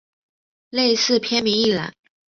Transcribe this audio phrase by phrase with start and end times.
[0.71, 1.93] 类似片名一览